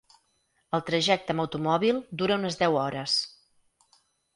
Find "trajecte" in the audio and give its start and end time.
0.87-1.37